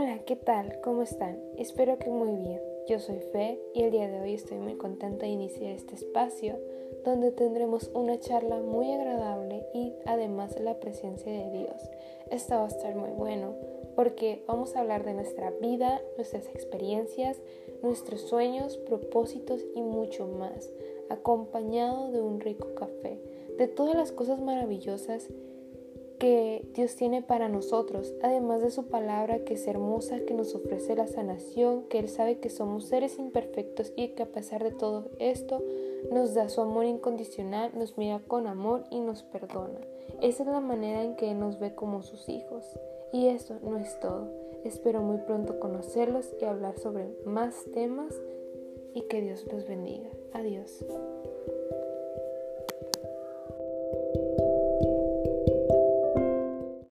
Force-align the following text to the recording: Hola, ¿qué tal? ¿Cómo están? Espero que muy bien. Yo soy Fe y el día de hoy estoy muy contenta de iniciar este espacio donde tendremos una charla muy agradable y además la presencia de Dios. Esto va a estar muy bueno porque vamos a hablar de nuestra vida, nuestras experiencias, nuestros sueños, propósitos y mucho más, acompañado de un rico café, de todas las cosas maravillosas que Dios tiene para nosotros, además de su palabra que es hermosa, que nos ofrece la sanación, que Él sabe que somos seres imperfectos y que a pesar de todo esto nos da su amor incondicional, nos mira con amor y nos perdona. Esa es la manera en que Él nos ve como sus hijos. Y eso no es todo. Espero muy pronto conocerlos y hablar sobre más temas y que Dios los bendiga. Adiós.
Hola, 0.00 0.20
¿qué 0.24 0.36
tal? 0.36 0.80
¿Cómo 0.80 1.02
están? 1.02 1.40
Espero 1.56 1.98
que 1.98 2.08
muy 2.08 2.30
bien. 2.30 2.60
Yo 2.88 3.00
soy 3.00 3.18
Fe 3.18 3.60
y 3.74 3.82
el 3.82 3.90
día 3.90 4.06
de 4.08 4.20
hoy 4.20 4.34
estoy 4.34 4.56
muy 4.58 4.76
contenta 4.76 5.26
de 5.26 5.32
iniciar 5.32 5.72
este 5.72 5.96
espacio 5.96 6.56
donde 7.04 7.32
tendremos 7.32 7.90
una 7.94 8.16
charla 8.20 8.60
muy 8.60 8.92
agradable 8.92 9.66
y 9.74 9.92
además 10.06 10.56
la 10.60 10.78
presencia 10.78 11.32
de 11.32 11.50
Dios. 11.50 11.90
Esto 12.30 12.54
va 12.54 12.66
a 12.66 12.68
estar 12.68 12.94
muy 12.94 13.10
bueno 13.10 13.56
porque 13.96 14.44
vamos 14.46 14.76
a 14.76 14.82
hablar 14.82 15.04
de 15.04 15.14
nuestra 15.14 15.50
vida, 15.60 16.00
nuestras 16.16 16.46
experiencias, 16.46 17.42
nuestros 17.82 18.20
sueños, 18.20 18.76
propósitos 18.76 19.66
y 19.74 19.82
mucho 19.82 20.28
más, 20.28 20.70
acompañado 21.10 22.12
de 22.12 22.20
un 22.20 22.38
rico 22.38 22.72
café, 22.76 23.20
de 23.58 23.66
todas 23.66 23.96
las 23.96 24.12
cosas 24.12 24.40
maravillosas 24.40 25.28
que 26.18 26.68
Dios 26.74 26.96
tiene 26.96 27.22
para 27.22 27.48
nosotros, 27.48 28.12
además 28.22 28.62
de 28.62 28.70
su 28.70 28.88
palabra 28.88 29.44
que 29.44 29.54
es 29.54 29.66
hermosa, 29.66 30.20
que 30.20 30.34
nos 30.34 30.54
ofrece 30.54 30.96
la 30.96 31.06
sanación, 31.06 31.84
que 31.84 31.98
Él 31.98 32.08
sabe 32.08 32.38
que 32.38 32.50
somos 32.50 32.84
seres 32.84 33.18
imperfectos 33.18 33.92
y 33.96 34.08
que 34.08 34.24
a 34.24 34.32
pesar 34.32 34.62
de 34.62 34.72
todo 34.72 35.10
esto 35.18 35.62
nos 36.12 36.34
da 36.34 36.48
su 36.48 36.60
amor 36.60 36.84
incondicional, 36.84 37.72
nos 37.74 37.96
mira 37.96 38.20
con 38.26 38.46
amor 38.46 38.84
y 38.90 39.00
nos 39.00 39.22
perdona. 39.22 39.80
Esa 40.20 40.42
es 40.42 40.48
la 40.48 40.60
manera 40.60 41.02
en 41.04 41.16
que 41.16 41.30
Él 41.30 41.38
nos 41.38 41.58
ve 41.58 41.74
como 41.74 42.02
sus 42.02 42.28
hijos. 42.28 42.64
Y 43.12 43.28
eso 43.28 43.58
no 43.62 43.78
es 43.78 43.98
todo. 44.00 44.28
Espero 44.64 45.00
muy 45.00 45.18
pronto 45.18 45.60
conocerlos 45.60 46.34
y 46.40 46.44
hablar 46.44 46.78
sobre 46.78 47.08
más 47.24 47.64
temas 47.72 48.14
y 48.94 49.02
que 49.02 49.20
Dios 49.20 49.46
los 49.50 49.66
bendiga. 49.66 50.10
Adiós. 50.32 50.84